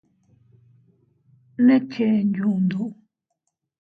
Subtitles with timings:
[1.65, 2.83] ¿Ne chen yundu?